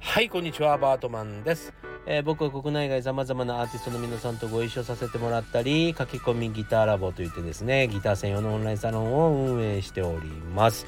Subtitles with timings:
[0.00, 1.72] はいこんにちはバートマンです、
[2.04, 10.86] えー、僕は国内外さまざまなアーティストの皆さんとご一緒させてもらったり書き込みギターラボといってですねギター専用のオンラインサロンを運営しております。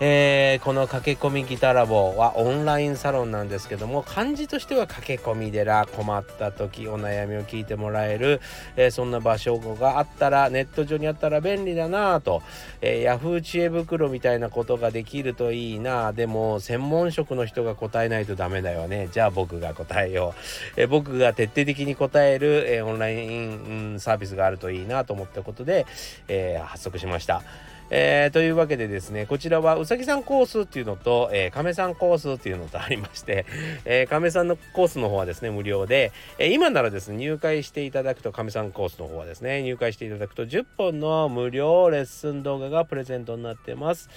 [0.00, 8.40] えー、この駆け込みギターラボはオンラインサロンなんですけども漢字としては駆け込み寺困った時お悩みを聞いてもらえる、
[8.76, 12.42] えー、そんな場所があったらネット上にあったら便利だなぁと、
[12.80, 16.10] えー、ヤフー知恵袋みたいなことができるといいな。
[16.10, 19.08] ぁでも専門職の人が答えないとダメだよね。
[19.12, 20.34] じゃあ僕が答えよ
[20.76, 25.86] う、え僕が徹底的に答える、えオンライン、サービスがあるといいなぁと思ったことで、
[26.28, 27.42] え発足しました。
[27.90, 33.46] えー、というわけでですねこちらはうさぎさんコースっていうのと、えー、亀さんコースっていうのとありまして、
[33.84, 44.08] えー、亀さんのコースの方はですね無料で、えー、今ならですね入会していただくと亀さんコースの方はですね入会していただくと10本の無料レッスン動画がプレゼントになってます、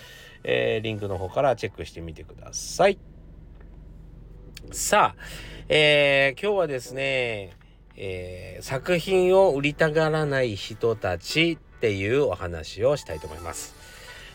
[0.43, 2.97] えー、リンクの方からチェックしてみてください。
[4.71, 5.23] さあ、
[5.67, 7.51] えー、今日はですね、
[7.95, 13.75] えー、作品を売りたがらない人たちっていうお話をしたいと思います。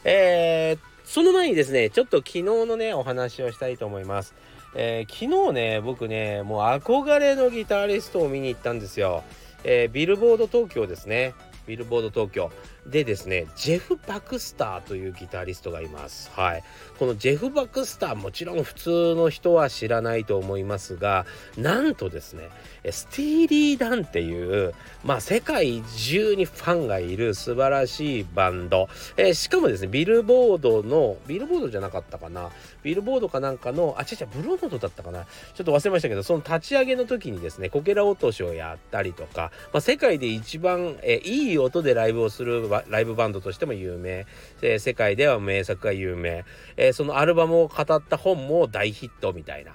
[0.04, 4.34] えー、その前にですね、ちょっと昨日のね、お話をしたいと思います。
[4.74, 9.24] えー、昨日ね、僕ね、もう憧れのギタリストを見に行ったんですよ。
[9.64, 11.32] えー、ビルボード東京ですね。
[11.66, 12.50] ビルボード東京
[12.90, 16.30] でですねジェフ・バクスターというギタリストがいます。
[16.34, 16.64] はい。
[16.98, 22.50] このジェフ・バクスターもちろん普通の人は知らないと思いますがなんとですね
[22.90, 32.50] スティーリー・ダンっていうまあ世界中にファンがいる素晴らしいバンド、えー、しかもですねビルボードのビルボードじゃなかったかな。
[32.82, 35.24] ビルボードかなんかのあ違う違うブロードだったかな。
[35.54, 44.26] ちょっと忘れましたけどその立ち上げの時にですねこけら落としをやったりとか、まあ、世界で一番、えー、いい音でライブをするライブバンドとしても有名、
[44.62, 46.44] えー、世界では名作が有名、
[46.76, 49.72] えー、そのアルバムを語った本も大ヒットみたいな、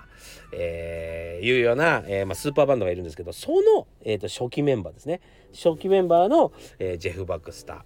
[0.52, 5.22] えー、いうような、えーまあ、スーパーバンドがいるんですけどその、えーと、初期メンバーですね。
[5.54, 7.82] 初期メンバーの、えー、ジェフ・バックスター、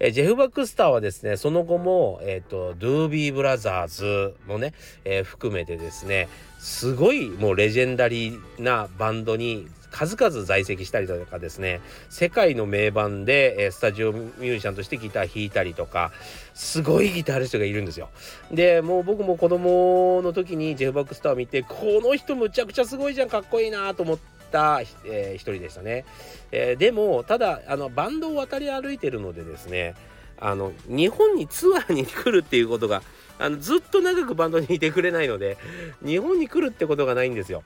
[0.00, 4.74] えー、ジェフ・バックスターはですねその後も、えーと、ドゥービー・ブラザーズもね、
[5.04, 11.80] えー、含めてですねすごいもうレジェンダリーなバンドに数々在籍したりとかですね
[12.10, 16.12] 世界の名盤で、えスタジオミュージシャンとしてギター弾いたりとか
[16.52, 18.10] すごいギタリストがいるんですよ。
[18.52, 24.36] でもう僕も子供の時にジェフ・バックスターを見てこの人むちゃくちゃすごいじゃんかっこいいなと思って。
[24.52, 26.04] た、えー、一人でしたね、
[26.52, 29.96] えー、でもただあのバンドを渡り歩いてるのでですね
[30.38, 33.02] あの日本にツアーに来るっていうことが
[33.40, 35.58] あのずっと長くバンドにいてくれないので
[36.04, 37.64] 日本に来るってことがないんですよ。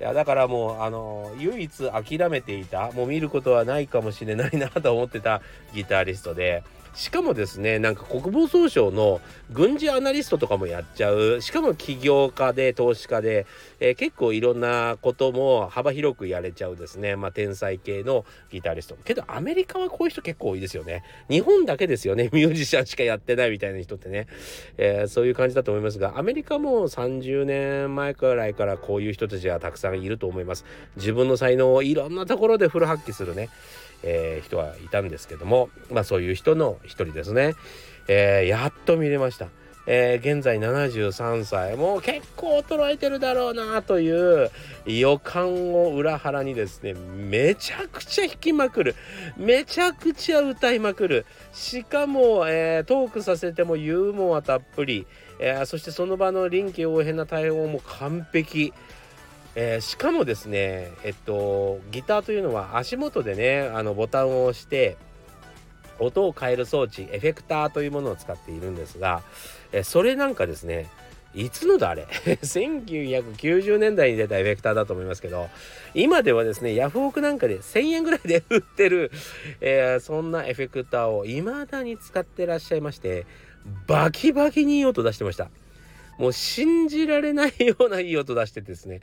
[0.00, 5.42] いやだからもうあの唯一諦めていたもう見ることはないかもしれないなと思ってた
[5.74, 6.64] ギタリストで
[6.94, 9.20] しかもですねなんか国防総省の
[9.52, 13.46] 軍事アナリストとかもやっちゃうしかも起業家で投資家で、
[13.78, 17.16] えー、結構いろんなことも幅広くやれちゃうですね。
[17.16, 18.96] まあ天才系のギタリスト。
[19.04, 21.02] けどアメリカはこういう人結構多いですよね。
[21.28, 22.28] 日本だけですよね。
[22.34, 24.26] ミュージシャンしかやってないみたいな人ってね、
[24.76, 30.64] えー、そういう感じだと思いますがアメリカも30年前くらいからこういう人たちがたくさんいると思います。
[30.96, 33.48] 自分の才能をいろんなところでフル発揮するね。
[34.02, 37.54] えー、人はいたんですけども、まあ、そういう人の一人ですね、
[38.08, 39.48] えー、やっと見れました。
[39.86, 41.76] えー、現在73歳。
[41.76, 44.50] もう結構衰えてるだろうなという
[44.86, 48.94] 予感を裏腹にですねめちゃくちゃ弾きまくる。
[49.36, 51.26] めちゃくちゃ歌いまくる。
[51.52, 55.06] しかも、えー、トークさせてもユーモアたっぷり、
[55.40, 58.72] えー、そしてその場の臨機応変な対応も完璧。
[59.54, 64.96] えー、しかもですねえっとギターというのは足元でねあのボタンを押して
[65.98, 69.22] 音を変える装置エフェクターというものを使っているんですが、
[69.70, 70.88] えそれなんかですね
[71.34, 75.48] いつの だあれ1990年代に出たエフェクターだと思いますけど
[75.94, 79.12] 今ではですねヤフオクなんかで1000円ぐらいで売ってる、
[79.60, 83.26] えー、そんなエフェクターを未だに使ってらっしゃいまして
[83.86, 85.50] バキバキにいい音出してました。
[86.20, 89.00] もう信じられないようないい音出してですね、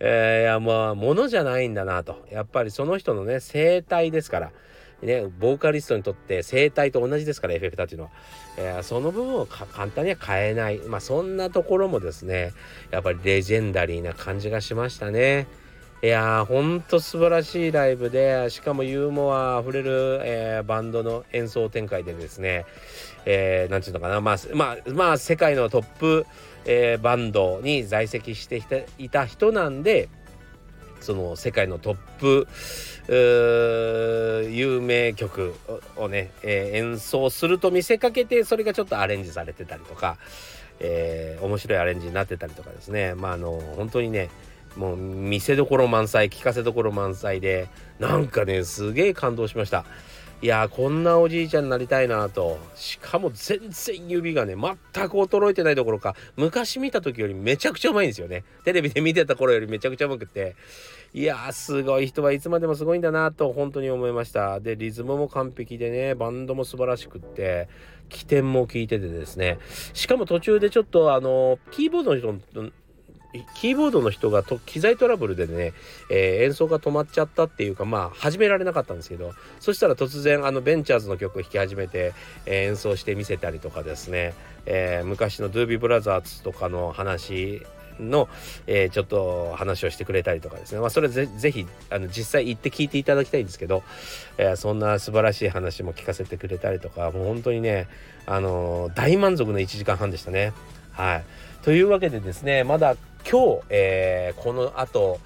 [0.00, 2.26] えー、いやまあ物じゃないんだなと。
[2.32, 4.52] やっぱりその人のね声帯ですから。
[5.00, 8.10] ねボーカリストにとって声帯と同じですからエフェクターっていうのは、
[8.56, 10.78] えー、その部分を簡単には変えない。
[10.78, 12.52] まあそんなところもですね
[12.90, 15.46] やっぱりレジェンダリーな感じがしましたね。
[16.00, 22.66] いやーほんと素晴らしいライブでしかもユーモアあふれる、えー、バンドの演奏展開でですね
[23.30, 26.26] えー、なんていうのかなまあまあまあ世界のトップ、
[26.64, 30.08] えー、バンドに在籍していた人なんで
[31.00, 32.48] その世界のトップ
[34.50, 35.54] 有名曲
[35.96, 40.16] をね、えー、演奏すると見せかけてそれがちょっとアレンジされてたりとか、
[40.80, 43.14] えー、面白いアレンジになってたりとかですね。
[43.14, 44.30] まああの本当にね
[44.78, 49.84] もう見せどころ満載聞かせどころ満載でなんかねすげえ感動しました。
[50.40, 52.60] いやこんなおじいちゃんになりたいなと。
[52.76, 58.44] しかも全然指がね全く衰えてないどころか昔見た時よりめちゃくちゃうまいんですよね。
[58.64, 60.54] テレビで見てた頃よりめちゃくちゃうまくって。
[61.12, 64.60] いやすごい人はいつまでもすごいんだなと本当に思いました。
[64.60, 67.68] でリズムも完璧でねバンドも素晴らしくって
[68.08, 69.58] 起点も効いててですね。
[69.92, 72.72] しかも途中でちょっとあのキーボードの人
[73.54, 75.74] キーボードの人がと機材トラブルでね、
[76.10, 82.14] えー、演奏が止まっちゃったっていうかまあ始められなかったんですけどそしたら突然あのベンチャーズの曲を弾き始めて、
[82.46, 84.34] えー、演奏してみせたりとかですね、
[84.64, 87.66] えー、昔のドゥービーブラザーズとかの話
[88.00, 88.28] の、
[88.66, 93.82] えー、ちょっと話をしてくれたりとかですね、まあ、それぜぜひあの実際行って聞いていただきたいんですけど、
[94.38, 97.88] えー、そんな素晴らしい話も聞かせてくれたりとかもう本当にね、
[98.26, 100.52] あのー、大満足の1時間半でしたね。
[100.92, 101.24] はい、
[101.62, 102.96] というわけでですねまだ
[103.28, 105.20] 今日、えー、この後、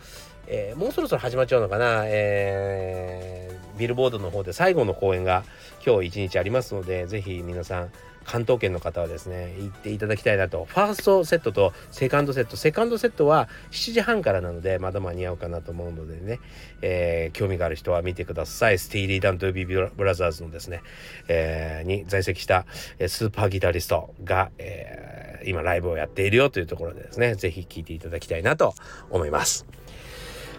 [0.46, 5.44] えー、もうそろそろ始まっちゃうのかな、えー、ビルボードの方で最後の公演が
[5.84, 7.90] 今日一日ありますので、ぜひ皆さん、
[8.24, 10.64] 関東圏の方はですね、行っていただきたいなと。
[10.64, 12.56] ファーストセットとセカンドセット。
[12.56, 16.40] セカンドセットは7時半からなので、まだ間に合うかなと思うのでね、
[16.82, 18.78] えー、興味がある人は見てください。
[18.78, 20.82] スティーリー・ダン、ドゥービー・ブラザーズのですね、
[21.28, 22.66] えー、に在籍した、
[23.06, 25.11] スーパーギタリストが、えー、
[25.46, 28.74] 今ライブをやっているよというところでですね、ぜひ聴いていただきたいなと
[29.10, 29.66] 思います。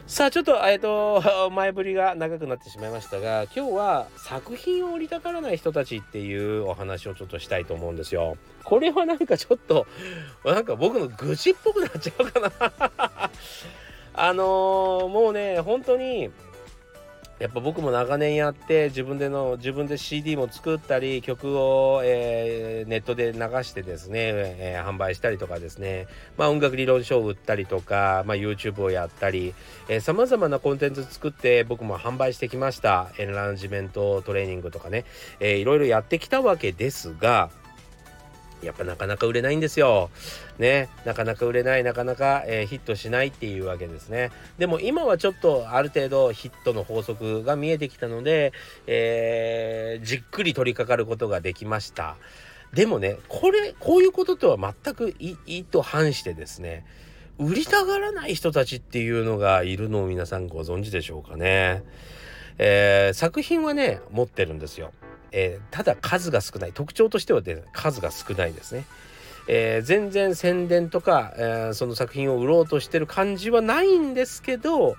[0.05, 8.37] さあちょっとえっ、と 前振りが長くなってしまいましたが今日は作品を売りたがらない人たちっていうお話をちょっとしたいと思うんですよ。
[8.63, 9.87] これはなんかちょっと
[10.43, 12.51] なんか僕の愚痴っぽくなっちゃうかな
[14.13, 16.29] あのー、もうね本当に
[17.43, 26.07] やっぱ僕も長年やって自分での自分で CD も作ったり曲を、えー、ネットで流してですね、えー、販売したりとかですね、
[26.37, 29.53] まあ、音楽理論書を売ったりとか、まあ、YouTube をやったり
[29.99, 33.11] さまざまなコンテンツ作って僕も販売してきました。
[33.17, 35.03] エンランジメントトレーニングとかね、
[35.41, 37.49] えー、いろいろやってきたわけですが
[38.63, 40.09] やっぱなかなか売れないんですよ。
[40.57, 44.31] ね、なかなか売れない、なかなか、えー、ヒットしないっていうわけですね。
[44.57, 48.53] でも今はちょっとある程度ヒットの法則が見えてきたので、
[48.87, 52.15] えー、じっくり取り掛かることができました。
[52.73, 56.85] でもね、これ、こういうこととは全く意図反してですね、
[57.37, 61.83] 売りたがらない人たちっていうのがいるのを皆さんご存知でしょうかね。
[62.57, 64.91] えー、作品はね、持ってるんですよ。
[65.33, 68.85] えー、ただ数が少ない特徴としては、ね、数が少ないですね。
[69.47, 74.95] えー、全然宣伝とか、えー、その作品を売ろうとしてる感じはないんですけど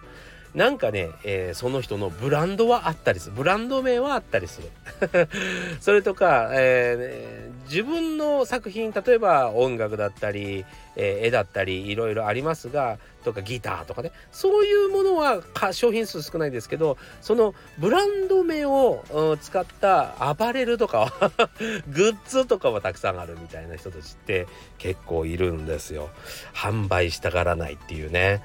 [0.54, 3.34] なんかね、えー、その人のブランドはあったりする。
[3.34, 5.28] ブランド名はあったりする。
[5.80, 10.64] それとか、えー、自分の作品例えば音楽だったり、
[10.94, 14.12] えー、絵だったりいろいろありますがとかギターとかね。
[14.30, 15.42] そういうものは
[15.72, 19.02] 商品数少ないですけどそのブランド名を、
[19.40, 21.12] 使ったアパレルとか
[21.88, 24.46] グッズとかはたくさんあるみたいな人たちって
[24.78, 26.10] 結構いるんですよ。
[26.54, 28.44] 販売したがらないっていうね。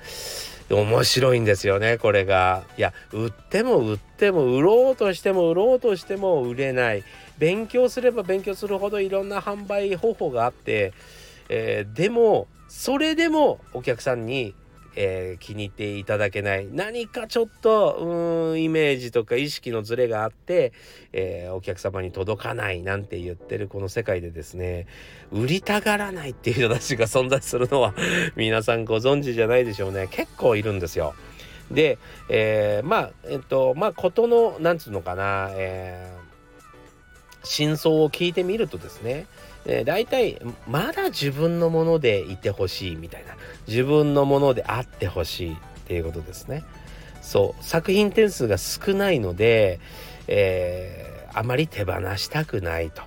[0.69, 2.63] 面白いんですよねこれが。
[2.77, 7.03] いや売っても売っても売ろうとしても売ろうとしても売れない。
[7.37, 10.93] 勉強すれば勉強するほどいろんな販売方法があって、
[11.47, 14.53] えー、でもそれでもお客さんに
[15.01, 16.67] えー、気に入っていただけない。
[16.69, 20.73] 何かちょっとうんイメージとか意識のズレがあって、
[21.13, 24.87] えー、お客様に届かないなんて言ってるこの世界でですね
[25.31, 27.93] 売りたがらないっていう人たちが存在するのは
[28.35, 30.09] 皆さんご存知じゃないでしょうね。
[30.11, 31.15] 結構いるんですよ。
[31.71, 36.11] で、えー、まあえっとまあ事のなんつうのかな、え、
[37.45, 39.27] 真相を聞いてみるとですね
[39.65, 43.35] えー、大体まだ自分のものでいてほしいみたいな。
[43.69, 46.63] 自分のものであってほしいっていうことですね。
[47.21, 49.79] そう作品点数が少ないので、
[50.27, 53.03] えー、あまり手放したくないと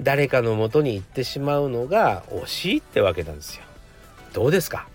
[0.00, 3.62] 誰かのもとに行ってしまうのが惜しいってわけなんですよ。
[4.32, 4.88] どうですか？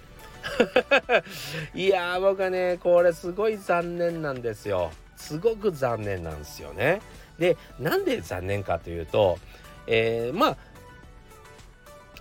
[1.76, 4.92] いや僕はねこれすごい残念なんですよ。
[5.16, 7.02] すごく残念なんですよね。
[7.40, 9.38] でなんで残念かというと、
[9.86, 10.58] えー、まあ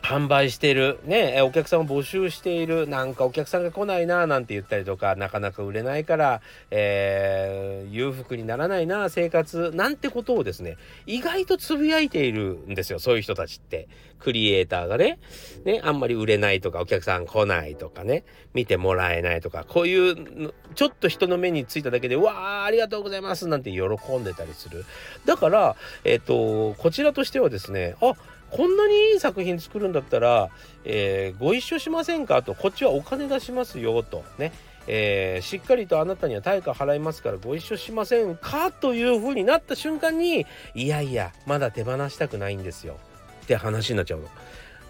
[0.06, 13.88] 販売してる、ね、お客さんを募集している、なんかお客さんが来ないな、なんて言ったりとか、なかなか売れないから、えー、裕福にならないな、生活、なんてことをですね、意外とつぶやいているんですよ、そういう人たちって。
[14.18, 15.18] クリエイターがね、
[15.64, 23.82] ね、あんまり売れないとか、お客さん来ないとかね、見てもらえないとか、こういう、ちょっと人の目についただけで、わあ、ありがとうございますなんて喜
[24.16, 24.84] んでたりする。
[25.25, 28.14] だから、えっ、ー、と、こちらとしてはですね、あ、
[28.50, 30.50] こんなにいい作品作るんだったら、
[30.84, 32.54] えー、ご一緒しませんかと。
[32.54, 34.24] こっちはお金出しますよと。
[34.38, 34.52] ね、
[34.86, 42.98] えー、しっかりとあなたには対価払いますからご一緒しませんかというふうになった瞬間にいやいやまだ手放したくないんですよ。
[43.42, 44.28] って話になっちゃうの。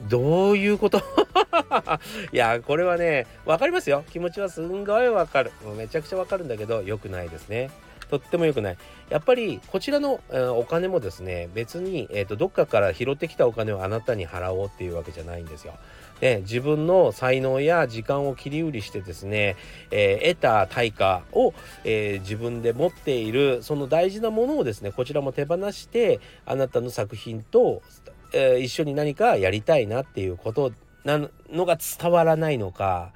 [0.02, 0.98] どういうこと？
[2.32, 4.04] いやこれはね分かりますよ。
[4.12, 5.52] 気持ちはすんごい分かる。
[5.76, 7.70] めちゃくちゃ分かるんだけど良くないですね。
[8.10, 8.78] とっても良くない。
[9.10, 15.74] やっぱりこちらの、えー、お金もですね別に、えーと、どっかから拾ってきたお金をあなたに払おうっていうわけじゃないんですよ。
[16.20, 19.56] で自分の才能や時間を切り売りしてですね、
[19.90, 21.52] えー、得た対価を、
[21.84, 27.82] えー、自分で持っているその大事なものをですねこちらも手放してあなたの作品と、
[28.32, 30.72] えー、一緒に何かやりたいなっていうこと
[31.06, 33.12] なのが伝わらないのか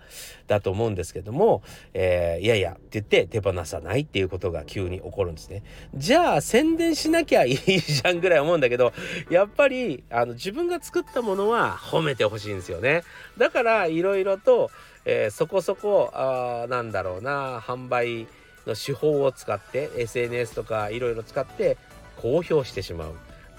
[0.47, 5.65] だと思うんですけども、えー、いやいやって言って手放さないっていうことが急に起こるんですね。
[5.97, 8.93] じゃあ宣伝しなきゃいいじゃんぐらい思うんだけど
[9.29, 13.03] やっぱりあの自分が作ったものは褒めてほしいんですよね。
[13.37, 14.71] だからいろいろと、
[15.05, 18.29] えー、そこそこあなんだろうな販売
[18.69, 21.77] の手法を使って SNS とかいろいろ使って
[22.23, 23.15] 公表してしまう。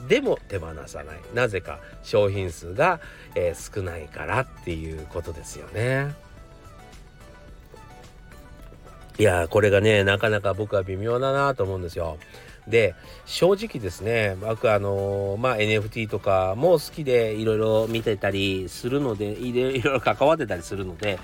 [0.08, 3.00] でも手放さないなぜか商品数が、
[3.36, 6.14] えー、少ないからっていうことですよね。
[9.20, 12.18] いやこれがねなかなか僕は微妙だなと思うんですよ。
[12.68, 21.20] で正直ですね僕あのまあ NFT とかも好きでいろいろ見てたりするのでいろいろ関わってたりするので、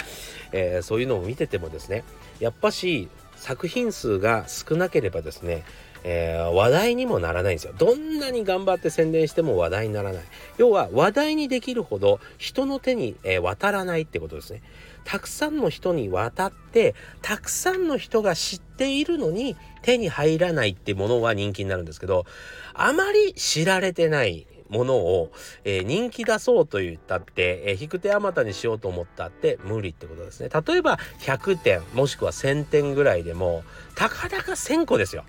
[0.51, 2.03] えー、そういうのを見ててもですね
[2.39, 3.07] やっぱし
[3.38, 5.63] 作品数が少なければですね
[6.03, 7.74] えー、話題にもならないんですよ。
[7.77, 10.24] どんなに頑張って宣伝しても話題にならない。
[10.58, 14.62] 要は話題にできるほど人の手に、えー、渡らないってことですね。
[15.03, 22.25] たくさんの人に渡って、たくさんの人が知っているのに手に入らないってものは人気になるんですけど、
[22.74, 25.31] あまり知られてないものを、
[25.63, 30.50] えー、人気出そうと言ったって、えー、引く手あまたにしようと思ったって無理ってことですね。
[30.50, 33.63] 例えば100点もしくは1000点ぐらいでも
[33.95, 35.24] たかだか1000個ですよ、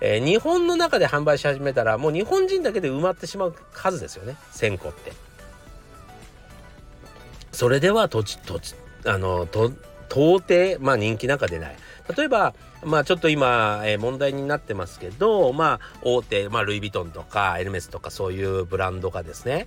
[0.00, 5.12] えー、日本の中で販売し始めたらもう日本人だけで埋まってしまう数ですよね1000個って。
[7.52, 8.74] それでは土地土地
[9.06, 9.72] あのと
[10.10, 11.76] 到底まあ人気なんか出ない。
[12.16, 19.66] 例えばまあちょっと今、えー、問題になってますけどまあ大手、まあ、ルイ・ヴィトンとかエルメスとかそういうブランドがですね、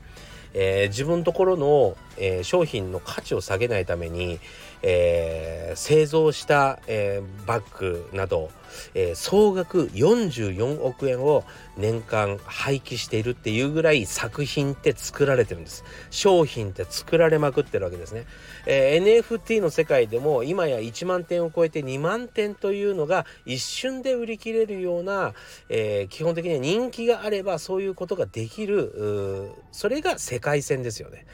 [0.54, 4.40] えー、自分のところの、えー、商品の価値を下げないために、
[4.82, 8.52] えー、製造した、えー、バッグなど、
[8.94, 11.44] えー、総額44億円を
[11.78, 15.84] 年間廃棄しているっていうぐらい作品って作られてるんです。
[16.10, 18.26] 商品って作られまくってるわけですね、
[18.66, 25.34] えー、NFT の世界でも今や1万点を超えて2万点というのが一瞬で売り切れるような、
[25.70, 31.26] えー、基本的には人気があればそういうことができるそれが世界戦ですよね。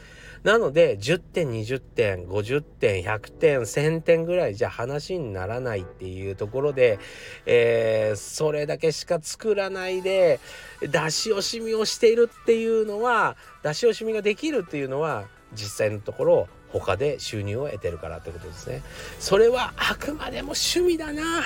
[0.44, 7.00] なので10点20点50点100点1000点ぐらいじゃ話にならないっていうところで、
[7.46, 10.40] えー、それだけしか作らないで
[10.82, 16.48] 出し惜しみをしているっていうのは出し惜しみができるっていうのは実際のところ
[16.80, 18.82] 他で収入を得てるからってことですね。
[19.20, 21.44] それはあくまでも趣味だな。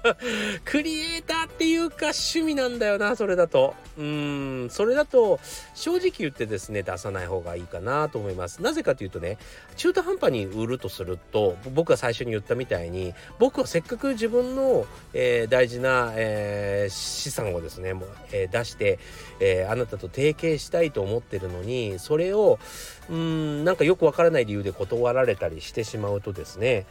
[0.64, 3.74] クリエイターっていうか趣味なんだよな、それだと。
[3.98, 5.40] うん、それだと
[5.74, 8.62] 正直言ってですね、出さない方がいいかなと思います。
[8.62, 9.38] なぜかというとね、
[9.76, 18.98] 中途半端に売るとすると、僕が最初に言ったみたいに、僕はせっかく自分の、えー、大事な、えー、資産をですね、もうえー、出して、
[19.40, 22.58] えあなたと提携したいと思ってるのに、それを、
[23.10, 26.86] うん、なんかよくわからない理由で断られたりしてしまうとですね、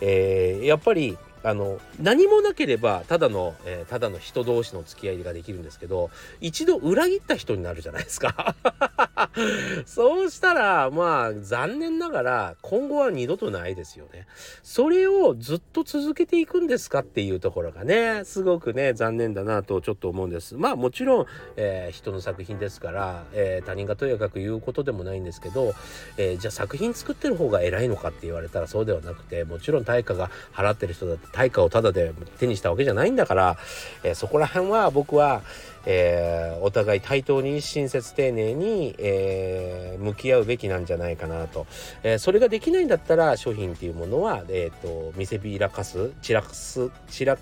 [0.00, 8.54] えー、やっぱりあの何もなければただの、えー、ただの人同士の付き合いができるんですけど一度裏切った人になるじゃないですか。
[9.86, 14.26] そうしたらまあ残念ながら今後は二度とないですよね。
[14.62, 20.54] それをずっと続けていくんですかっていうところがねすごくね残念だなとちょっと思うんです。
[20.56, 21.26] まあもちろん、
[21.56, 25.74] えー、人の作品ですから、えー、他人がとやかく言うことでもないんですけど、
[26.16, 33.56] えじゃあ作品作ってる方が偉いのかって言われたらそうではなくてもちろん対価が払ってる人だって対価をタダで手にしたわけじゃないんだから、
[34.02, 35.42] えー、そこら辺は僕は、
[35.86, 41.66] えー、お互い対等に親切丁寧に、えー、向き合うべきなんじゃないかなと、
[42.02, 47.38] えー、それができないんだったら商品っていうものは、えーと、見せびらかす散らす散ら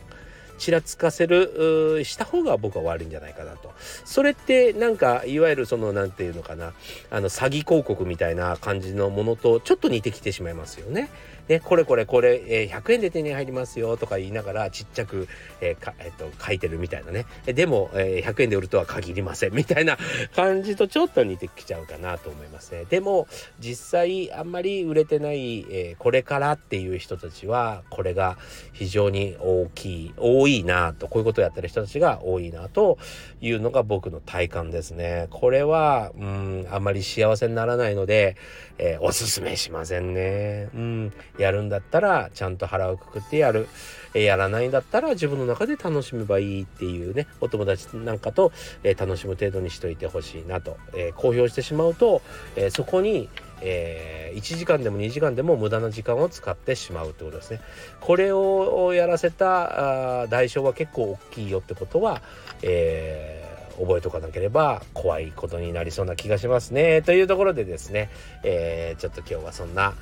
[0.58, 3.72] ちらつかせるした方が僕は悪いんじゃないかなと
[4.04, 6.72] それってなんかいわゆるその何て言うのかな
[7.10, 11.08] あの詐欺広告みたいな感じのものとちょっと似てきてしまいますよね。
[11.48, 15.28] でこれこれこれ、えー、100円で手に入りますよとか言いながらちっちゃく、
[15.60, 17.26] えーかえー、と書いてるみたいなね。
[17.46, 19.54] でも、えー、100円で売るとは限りません。
[19.54, 19.96] みたいな
[20.34, 22.84] 感じとちょっと似てきちゃうかなと思いますね。
[22.88, 23.28] でも
[23.60, 28.36] 実際あんまり売れてない、えー、これからっていう人たちはこれが
[28.72, 31.08] 非常に大きい多いなと。
[31.08, 32.98] こういうことをやってる人たちが多いなと
[33.40, 35.28] いうのが僕の体感ですね。
[35.30, 38.36] これはうんあんまり幸せにならないので、
[38.78, 40.68] えー、おすすめしませんね。
[40.74, 41.12] うん。
[41.38, 43.68] やるんだったらちゃんと腹をくくってやる、
[44.14, 48.52] やらないんだったら自分の中で楽しめばいいっていうねお友達なんかと、
[48.82, 52.22] え楽しむ程度にしといてほしいなと、え公表してしまうと、
[52.56, 53.28] えそこに
[53.62, 57.60] えー、1時間でも2時間でも無駄な時間を使ってしまうってことですね。
[58.00, 62.20] これをやらせた代償は結構大きいよってことは、
[62.62, 63.35] えー、
[63.78, 67.02] 覚えておかなければ怖いことになりそうな気がしますね。
[67.02, 68.10] というところでですね、
[68.42, 69.94] えー、ちょっと今日はそんな、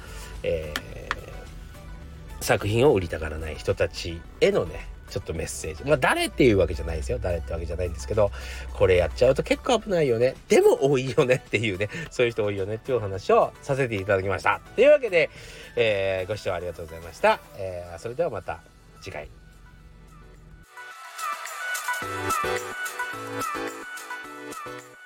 [0.43, 0.73] え
[2.45, 5.85] 作品を売りたがらない人たちへのねちょっとメッセージ。
[5.85, 7.19] まあ誰っていうわけじゃないですよ。
[7.23, 8.31] 誰ってわけじゃないんですけど
[8.73, 10.35] これやっちゃうと結構危ないよね。
[10.49, 11.89] でも多いよねっていうね。
[12.11, 14.61] そういう人多いよねっていうお話をさせていただきました。
[14.75, 15.31] というわけで、
[15.77, 18.61] えー、ご視聴ありがとうございました、えー、それではまた
[19.01, 19.29] 次回。
[23.15, 25.04] Thank you.